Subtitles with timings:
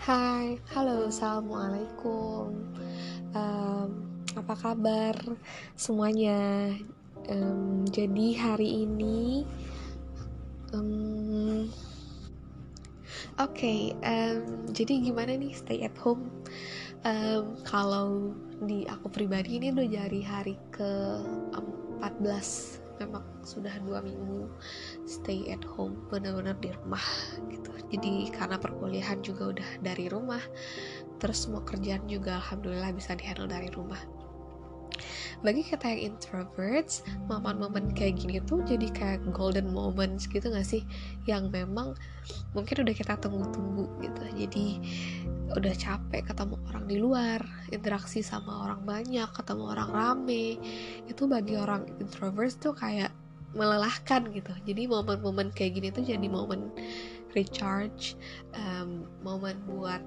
[0.00, 2.56] Hai, halo, assalamualaikum.
[3.36, 3.88] Um,
[4.32, 5.12] apa kabar
[5.76, 6.72] semuanya?
[7.28, 9.44] Um, jadi hari ini,
[10.72, 11.68] um,
[13.36, 16.32] oke, okay, um, jadi gimana nih stay at home?
[17.04, 18.32] Um, kalau
[18.64, 21.20] di aku pribadi ini udah jadi hari ke
[22.00, 24.46] 14 memang sudah dua minggu
[25.08, 27.02] stay at home benar-benar di rumah
[27.48, 27.72] gitu.
[27.90, 30.42] Jadi karena perkuliahan juga udah dari rumah
[31.20, 34.00] terus mau kerjaan juga alhamdulillah bisa dihandle dari rumah
[35.40, 40.84] bagi kita yang introverts momen-momen kayak gini tuh jadi kayak golden moments gitu gak sih?
[41.24, 41.96] Yang memang
[42.52, 44.24] mungkin udah kita tunggu-tunggu gitu.
[44.36, 44.66] Jadi
[45.50, 47.40] udah capek ketemu orang di luar
[47.74, 50.60] interaksi sama orang banyak ketemu orang rame.
[51.08, 53.10] Itu bagi orang introverts tuh kayak
[53.56, 54.52] melelahkan gitu.
[54.68, 56.70] Jadi momen-momen kayak gini tuh jadi momen
[57.34, 58.14] recharge
[58.54, 60.02] um, momen buat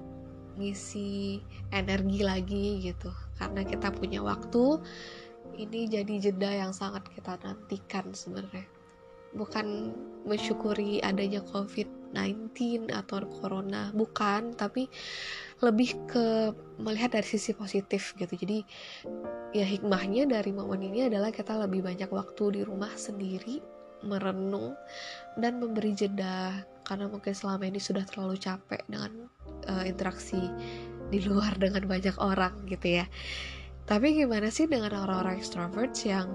[0.54, 1.42] ngisi
[1.74, 3.10] energi lagi gitu.
[3.34, 4.80] Karena kita punya waktu
[5.56, 8.66] ini jadi jeda yang sangat kita nantikan sebenarnya.
[9.34, 9.90] Bukan
[10.24, 14.86] mensyukuri adanya COVID-19 atau corona bukan tapi
[15.58, 18.30] lebih ke melihat dari sisi positif gitu.
[18.30, 18.62] Jadi
[19.54, 23.58] ya hikmahnya dari momen ini adalah kita lebih banyak waktu di rumah sendiri
[24.06, 24.78] merenung
[25.40, 26.62] dan memberi jeda.
[26.84, 29.26] Karena mungkin selama ini sudah terlalu capek dengan
[29.66, 30.52] uh, interaksi
[31.08, 33.06] di luar dengan banyak orang gitu ya
[33.84, 36.32] tapi gimana sih dengan orang-orang extroverts yang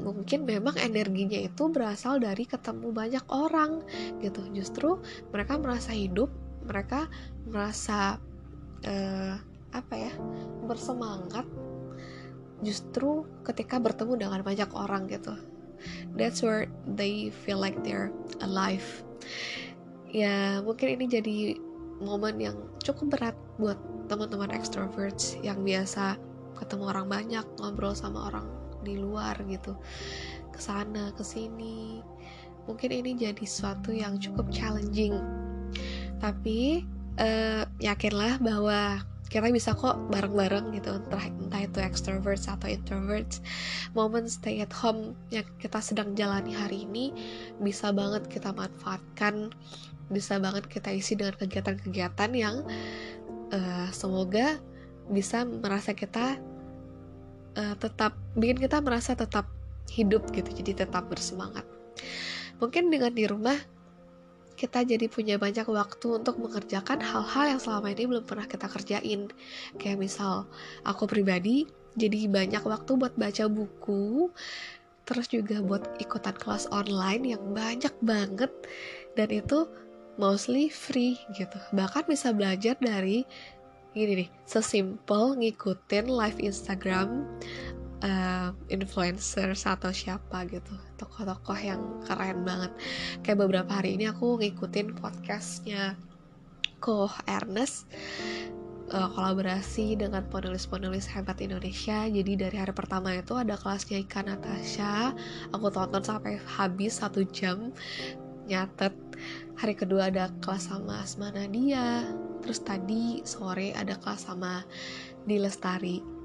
[0.00, 3.82] mungkin memang energinya itu berasal dari ketemu banyak orang
[4.20, 4.44] gitu.
[4.52, 5.00] Justru
[5.32, 6.30] mereka merasa hidup
[6.66, 7.06] mereka
[7.46, 8.18] merasa
[8.86, 9.34] uh,
[9.70, 10.12] apa ya
[10.66, 11.46] bersemangat
[12.64, 15.36] justru ketika bertemu dengan banyak orang gitu.
[16.16, 18.84] That's where they feel like they're alive.
[20.08, 21.36] Ya mungkin ini jadi
[22.00, 26.20] momen yang cukup berat buat teman-teman extroverts yang biasa
[26.56, 28.46] ketemu orang banyak ngobrol sama orang
[28.84, 29.76] di luar gitu.
[30.52, 32.00] Ke sana ke sini
[32.66, 35.16] mungkin ini jadi sesuatu yang cukup challenging.
[36.20, 36.84] Tapi
[37.20, 43.42] uh, yakinlah bahwa kita bisa kok bareng-bareng gitu entah entah itu extroverts atau introverts.
[43.92, 47.10] Momen stay at home yang kita sedang jalani hari ini
[47.58, 49.50] bisa banget kita manfaatkan
[50.06, 52.62] bisa banget kita isi dengan kegiatan-kegiatan yang
[53.50, 54.62] uh, semoga
[55.10, 56.38] bisa merasa kita
[57.58, 59.50] uh, tetap bikin kita merasa tetap
[59.90, 61.66] hidup gitu jadi tetap bersemangat.
[62.62, 63.58] Mungkin dengan di rumah
[64.56, 69.28] kita jadi punya banyak waktu untuk mengerjakan hal-hal yang selama ini belum pernah kita kerjain.
[69.76, 70.48] Kayak misal
[70.82, 74.32] aku pribadi jadi banyak waktu buat baca buku
[75.06, 78.50] terus juga buat ikutan kelas online yang banyak banget
[79.14, 79.70] dan itu
[80.18, 81.56] mostly free gitu.
[81.70, 83.22] Bahkan bisa belajar dari
[83.96, 87.24] gini nih sesimpel ngikutin live Instagram
[88.02, 92.72] uh, influencer atau siapa gitu tokoh-tokoh yang keren banget.
[93.24, 95.96] Kayak beberapa hari ini aku ngikutin podcastnya
[96.82, 97.88] Ko Ernest
[98.92, 102.04] uh, kolaborasi dengan penulis-penulis hebat Indonesia.
[102.04, 105.16] Jadi dari hari pertama itu ada kelasnya Ika Natasha.
[105.56, 107.72] Aku tonton sampai habis satu jam
[108.46, 108.92] nyatet.
[109.56, 112.04] Hari kedua ada kelas sama Asma Nadia.
[112.44, 114.62] Terus tadi sore ada kelas sama
[115.26, 116.16] Di Lestari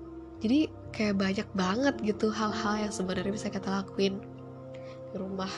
[0.42, 4.20] jadi kayak banyak banget gitu hal-hal yang sebenarnya bisa kita lakuin
[5.12, 5.52] di rumah.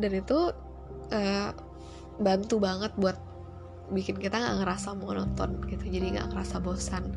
[0.00, 0.52] Dan itu
[1.12, 1.50] uh,
[2.20, 3.16] bantu banget buat
[3.90, 7.16] bikin kita nggak ngerasa monoton gitu jadi nggak ngerasa bosan.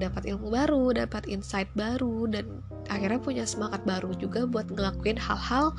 [0.00, 5.76] Dapat ilmu baru dapat insight baru dan akhirnya punya semangat baru juga buat ngelakuin hal-hal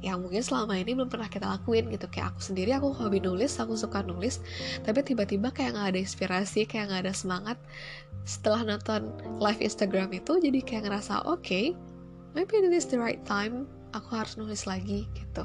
[0.00, 2.08] yang mungkin selama ini belum pernah kita lakuin gitu.
[2.08, 4.40] Kayak aku sendiri aku hobi nulis aku suka nulis
[4.84, 7.56] tapi tiba-tiba kayak nggak ada inspirasi kayak nggak ada semangat.
[8.24, 11.76] Setelah nonton live Instagram itu jadi kayak ngerasa oke okay,
[12.32, 15.44] maybe this is the right time aku harus nulis lagi gitu.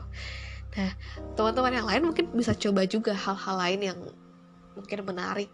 [0.75, 0.91] Nah
[1.35, 3.99] teman-teman yang lain mungkin bisa coba juga hal-hal lain yang
[4.79, 5.51] mungkin menarik.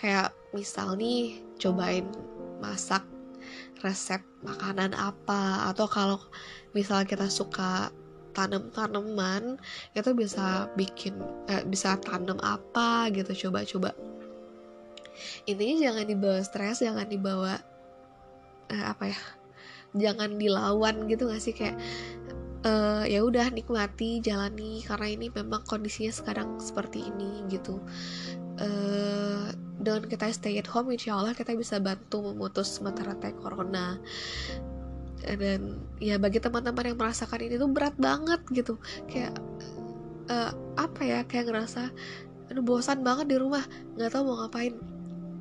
[0.00, 2.08] Kayak misal nih cobain
[2.58, 3.04] masak
[3.80, 5.68] resep makanan apa?
[5.72, 6.20] Atau kalau
[6.76, 7.90] misal kita suka
[8.32, 9.58] tanam tanaman
[9.94, 11.18] itu bisa bikin
[11.50, 13.92] eh, bisa tanam apa gitu coba-coba.
[15.44, 17.60] Intinya jangan dibawa stres jangan dibawa
[18.72, 19.20] eh, apa ya
[19.94, 21.54] jangan dilawan gitu gak sih?
[21.54, 21.76] Kayak
[22.64, 27.80] uh, ya udah nikmati jalani karena ini memang kondisinya sekarang seperti ini gitu.
[28.60, 29.48] Uh,
[29.80, 33.96] dengan kita stay at home insya Allah kita bisa bantu memutus mata rantai corona
[35.24, 38.80] dan ya bagi teman-teman yang merasakan ini tuh berat banget gitu.
[39.06, 39.36] Kayak
[40.32, 41.92] uh, apa ya kayak ngerasa
[42.50, 43.62] aduh bosan banget di rumah
[43.98, 44.74] nggak tahu mau ngapain.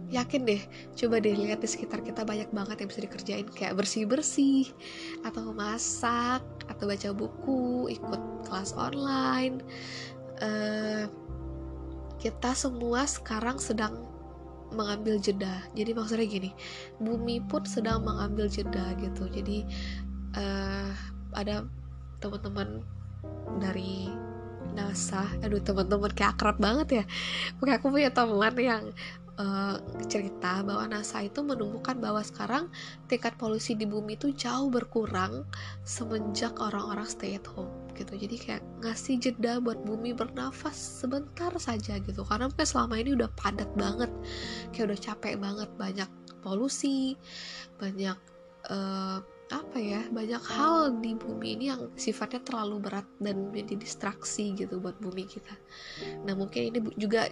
[0.10, 0.62] Yakin deh
[0.98, 4.66] coba deh lihat di sekitar kita banyak banget yang bisa dikerjain kayak bersih bersih
[5.22, 9.62] atau masak atau baca buku ikut kelas online.
[10.42, 11.06] Uh,
[12.20, 14.09] kita semua sekarang sedang
[14.74, 15.64] mengambil jeda.
[15.74, 16.52] Jadi maksudnya gini
[17.02, 19.28] bumi pun sedang mengambil jeda gitu.
[19.30, 19.66] Jadi
[20.38, 20.92] uh,
[21.34, 21.66] ada
[22.20, 22.84] teman-teman
[23.60, 24.12] dari
[24.76, 27.04] NASA aduh teman-teman kayak akrab banget ya.
[27.58, 28.84] Pokoknya aku punya teman yang
[29.40, 32.68] uh, cerita bahwa NASA itu menemukan bahwa sekarang
[33.08, 35.48] tingkat polusi di bumi itu jauh berkurang
[35.88, 38.14] semenjak orang-orang stay at home gitu.
[38.20, 42.22] Jadi kayak ngasih jeda buat bumi bernafas sebentar saja gitu.
[42.28, 44.12] Karena mungkin selama ini udah padat banget
[44.76, 45.70] kayak udah capek banget.
[45.80, 46.10] Banyak
[46.44, 47.16] polusi
[47.80, 48.16] banyak
[48.68, 49.20] uh,
[49.50, 54.78] apa ya banyak hal di bumi ini yang sifatnya terlalu berat dan menjadi distraksi gitu
[54.78, 55.56] buat bumi kita.
[56.22, 57.26] Nah mungkin ini juga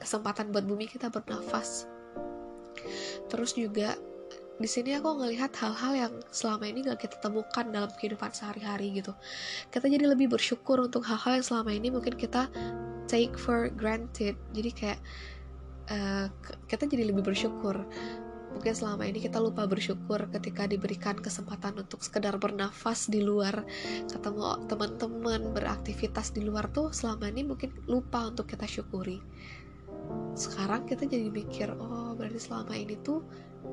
[0.00, 1.86] kesempatan buat bumi kita bernafas.
[3.28, 3.94] Terus juga
[4.60, 9.16] di sini aku ngelihat hal-hal yang selama ini gak kita temukan dalam kehidupan sehari-hari gitu.
[9.72, 12.52] Kita jadi lebih bersyukur untuk hal-hal yang selama ini mungkin kita
[13.08, 14.36] take for granted.
[14.52, 15.00] Jadi kayak
[15.88, 16.28] uh,
[16.68, 17.88] kita jadi lebih bersyukur.
[18.52, 23.64] Mungkin selama ini kita lupa bersyukur ketika diberikan kesempatan untuk sekedar bernafas di luar
[24.12, 29.22] ketemu teman-teman beraktivitas di luar tuh selama ini mungkin lupa untuk kita syukuri
[30.34, 33.20] sekarang kita jadi mikir oh berarti selama ini tuh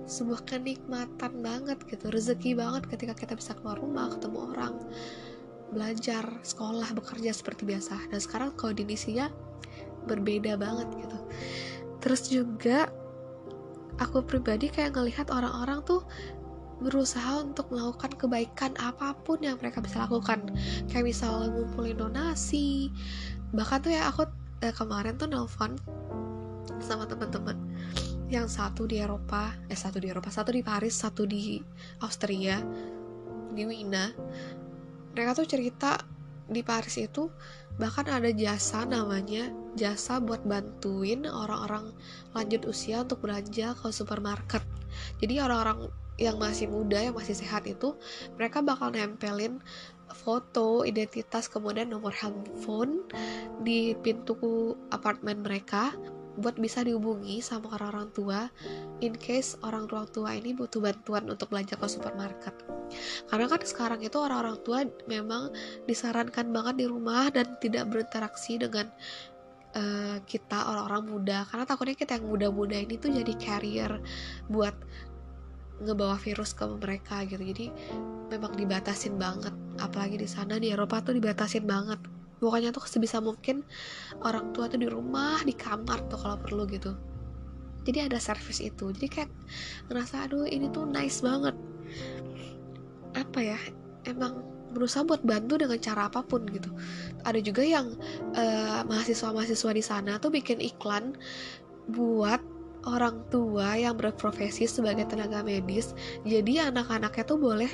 [0.07, 4.73] sebuah kenikmatan banget gitu rezeki banget ketika kita bisa keluar rumah ketemu orang
[5.71, 8.07] belajar sekolah bekerja seperti biasa.
[8.11, 9.27] Dan sekarang kondisinya
[10.07, 11.19] berbeda banget gitu.
[11.99, 12.87] Terus juga
[13.99, 16.05] aku pribadi kayak ngelihat orang-orang tuh
[16.77, 20.45] berusaha untuk melakukan kebaikan apa pun yang mereka bisa lakukan.
[20.87, 22.93] Kayak misalnya ngumpulin donasi
[23.55, 24.27] bahkan tuh ya aku
[24.59, 25.79] eh, kemarin tuh nelfon
[26.79, 27.57] sama teman-teman.
[28.27, 31.61] Yang satu di Eropa eh satu di Eropa satu di Paris satu di
[32.03, 32.59] Austria
[33.55, 34.11] di Wina.
[35.15, 35.97] Mereka tuh cerita
[36.47, 37.27] di Paris itu
[37.77, 41.93] bahkan ada jasa namanya jasa buat bantuin orang-orang
[42.33, 44.63] lanjut usia untuk belanja ke supermarket.
[45.21, 47.93] Jadi orang-orang yang masih muda yang masih sehat itu
[48.35, 49.61] mereka bakal nempelin
[50.09, 53.05] foto identitas kemudian nomor handphone
[53.61, 54.33] di pintu
[54.89, 55.93] apartemen mereka
[56.37, 58.39] buat bisa dihubungi sama orang-orang tua
[59.01, 62.53] in case orang-orang tua ini butuh bantuan untuk belanja ke supermarket.
[63.27, 65.51] Karena kan sekarang itu orang-orang tua memang
[65.89, 68.87] disarankan banget di rumah dan tidak berinteraksi dengan
[69.75, 71.37] uh, kita orang-orang muda.
[71.49, 73.91] Karena takutnya kita yang muda-muda ini tuh jadi carrier
[74.47, 74.77] buat
[75.77, 77.41] ngebawa virus ke mereka gitu.
[77.41, 77.65] Jadi
[78.29, 79.53] memang dibatasin banget.
[79.77, 83.65] Apalagi di sana di Eropa tuh dibatasin banget pokoknya tuh sebisa mungkin
[84.21, 86.93] orang tua tuh di rumah di kamar tuh kalau perlu gitu.
[87.87, 88.91] Jadi ada service itu.
[88.91, 89.31] Jadi kayak
[89.87, 91.55] ngerasa aduh ini tuh nice banget.
[93.15, 93.59] Apa ya
[94.05, 94.43] emang
[94.75, 96.69] berusaha buat bantu dengan cara apa pun gitu.
[97.23, 97.95] Ada juga yang
[98.35, 101.15] uh, mahasiswa-mahasiswa di sana tuh bikin iklan
[101.89, 102.43] buat
[102.85, 105.97] orang tua yang berprofesi sebagai tenaga medis.
[106.27, 107.71] Jadi anak-anaknya tuh boleh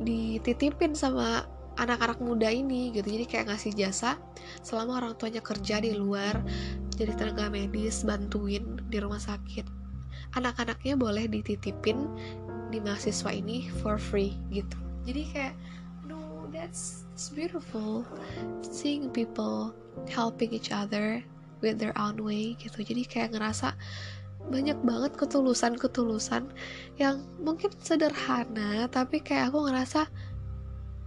[0.00, 1.44] dititipin sama
[1.78, 3.06] anak-anak muda ini gitu.
[3.06, 4.18] Jadi kayak ngasih jasa
[4.64, 6.40] selama orang tuanya kerja di luar
[6.94, 9.64] jadi tenaga medis bantuin di rumah sakit.
[10.36, 12.06] Anak-anaknya boleh dititipin
[12.70, 14.76] di mahasiswa ini for free gitu.
[15.06, 15.54] Jadi kayak
[16.06, 18.06] no that's, that's beautiful
[18.62, 19.74] seeing people
[20.06, 21.24] helping each other
[21.64, 22.84] with their own way gitu.
[22.84, 23.74] Jadi kayak ngerasa
[24.48, 26.48] banyak banget ketulusan-ketulusan
[26.96, 30.08] yang mungkin sederhana tapi kayak aku ngerasa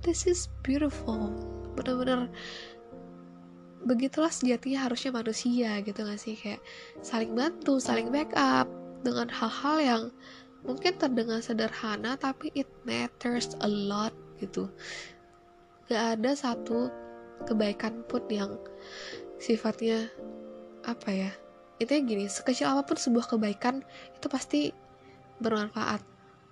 [0.04, 1.32] this is beautiful.
[1.80, 2.28] Bener-bener
[3.84, 6.36] begitulah sejatinya harusnya manusia gitu gak sih?
[6.36, 6.62] Kayak
[7.00, 8.68] saling bantu saling backup
[9.04, 10.04] dengan hal-hal yang
[10.64, 14.68] mungkin terdengar sederhana tapi it matters a lot gitu.
[15.88, 16.92] Gak ada satu
[17.48, 18.56] kebaikan pun yang
[19.40, 20.08] sifatnya
[20.84, 21.32] apa ya
[21.80, 23.84] itu gini sekecil apa pun sebuah kebaikan
[24.16, 24.72] itu pasti
[25.44, 26.00] bermanfaat.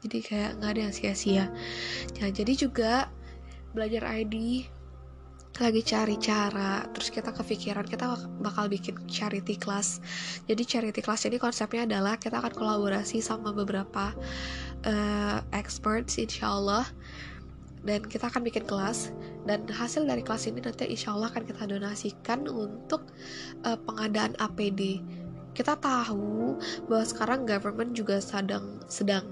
[0.02, 1.46] Jadi kayak nggak ada yang sia-sia.
[2.20, 3.08] Nah, jadi juga
[3.72, 4.68] belajar ID
[5.60, 10.00] lagi cari cara terus kita kepikiran kita bakal bikin charity class.
[10.48, 14.16] Jadi charity class ini konsepnya adalah kita akan kolaborasi sama beberapa
[14.88, 16.88] uh, experts insyaallah.
[17.82, 19.10] Dan kita akan bikin kelas
[19.50, 23.10] dan hasil dari kelas ini nanti insya Allah akan kita donasikan untuk
[23.66, 25.02] uh, pengadaan APD
[25.52, 26.56] kita tahu
[26.88, 29.28] bahwa sekarang government juga sedang sedang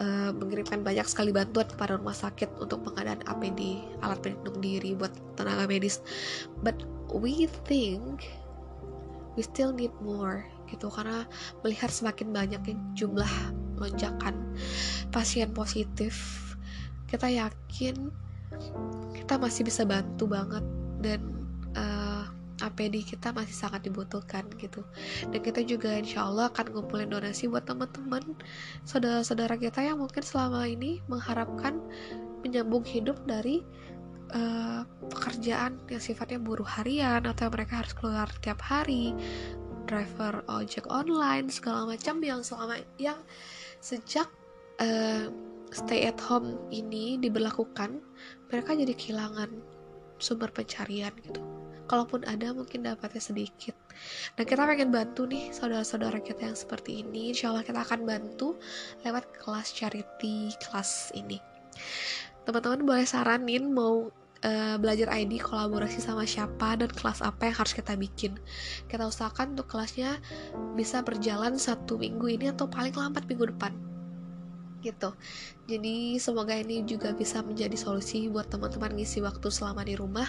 [0.00, 5.12] uh, mengirimkan banyak sekali bantuan kepada rumah sakit untuk pengadaan APD alat pelindung diri buat
[5.36, 6.00] tenaga medis.
[6.64, 8.26] But we think
[9.38, 10.42] we still need more
[10.72, 10.88] gitu.
[10.90, 11.28] Karena
[11.62, 12.60] melihat semakin banyak
[12.96, 13.30] jumlah
[13.80, 14.36] lonjakan
[15.08, 16.44] pasien positif
[17.08, 18.12] kita yakin
[19.16, 20.62] kita masih bisa bantu banget
[21.02, 21.39] dan
[22.60, 24.84] APD kita masih sangat dibutuhkan gitu.
[25.28, 28.22] Dan kita juga insya Allah akan ngumpulin donasi buat teman-teman
[28.84, 31.80] saudara-saudara kita yang mungkin selama ini mengharapkan
[32.44, 33.60] menyambung hidup dari
[34.34, 39.12] uh, pekerjaan yang sifatnya buruh harian atau mereka harus keluar tiap hari
[39.90, 43.18] driver ojek online segala macam yang selama yang
[43.82, 44.30] sejak
[44.78, 45.26] uh,
[45.70, 47.98] stay at home ini diberlakukan
[48.50, 49.50] mereka jadi kehilangan
[50.22, 51.42] sumber pencarian gitu
[51.90, 53.74] kalaupun ada mungkin dapatnya sedikit.
[54.38, 57.34] Dan kita pengen bantu nih saudara-saudara kita yang seperti ini.
[57.34, 58.54] Insya Allah kita akan bantu
[59.02, 61.42] lewat kelas charity kelas ini.
[62.46, 64.06] Teman-teman boleh saranin mau
[64.46, 68.38] uh, belajar ID kolaborasi sama siapa dan kelas apa yang harus kita bikin.
[68.86, 70.22] Kita usahakan untuk kelasnya
[70.78, 73.89] bisa berjalan satu minggu ini atau paling lambat minggu depan
[74.80, 75.12] gitu.
[75.68, 80.26] Jadi semoga ini juga bisa menjadi solusi buat teman-teman ngisi waktu selama di rumah.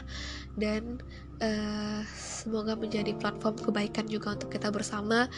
[0.54, 1.00] Dan
[1.40, 5.32] uh, semoga menjadi platform kebaikan juga untuk kita bersama.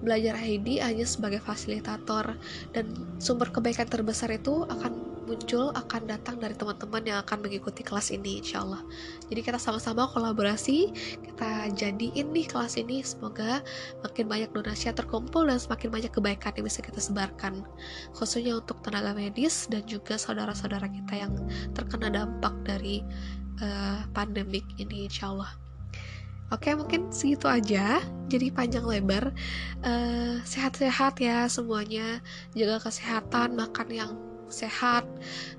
[0.00, 2.34] Belajar ID hanya sebagai fasilitator.
[2.72, 2.90] Dan
[3.20, 8.40] sumber kebaikan terbesar itu akan muncul akan datang dari teman-teman yang akan mengikuti kelas ini
[8.44, 8.84] insya Allah.
[9.28, 13.64] Jadi kita sama-sama kolaborasi kita jadiin nih kelas ini semoga
[14.04, 17.64] makin banyak donasi yang terkumpul dan semakin banyak kebaikan yang bisa kita sebarkan.
[18.14, 21.32] Khususnya untuk tenaga medis dan juga saudara-saudara kita yang
[21.72, 23.02] terkena dampak dari
[23.64, 25.52] uh, pandemik ini insya Allah.
[26.52, 27.98] Oke mungkin segitu aja.
[28.28, 29.32] Jadi panjang lebar.
[29.80, 32.20] Eh, Sehat-sehat uh, ya semuanya.
[32.52, 34.12] Jaga kesehatan Makan yang
[34.48, 35.04] sehat,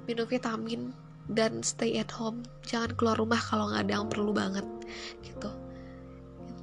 [0.09, 0.93] minum vitamin,
[1.31, 2.45] dan stay at home.
[2.65, 4.65] Jangan keluar rumah kalau nggak ada yang perlu banget,
[5.25, 5.49] gitu.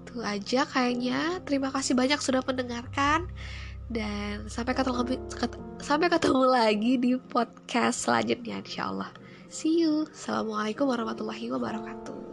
[0.02, 1.42] Itu aja kayaknya.
[1.46, 3.26] Terima kasih banyak sudah mendengarkan
[3.92, 5.20] dan sampai ketemu
[5.82, 9.10] sampai ketemu lagi di podcast selanjutnya insya Allah.
[9.52, 10.08] See you.
[10.08, 12.31] Assalamualaikum warahmatullahi wabarakatuh.